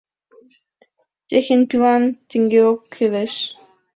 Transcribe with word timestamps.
Техень 1.27 1.67
пилан 1.69 2.03
тенгеок 2.29 2.79
келеш. 2.93 3.33